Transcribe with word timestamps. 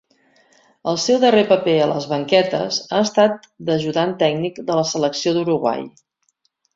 El 0.91 0.95
seu 1.01 1.17
darrer 1.23 1.41
paper 1.49 1.75
a 1.83 1.89
les 1.91 2.07
banquetes 2.13 2.79
ha 2.97 3.01
estat 3.09 3.45
d'ajudant 3.67 4.15
tècnic 4.23 4.57
de 4.71 4.79
la 4.81 4.87
Selecció 4.93 5.35
d'Uruguai. 5.37 5.85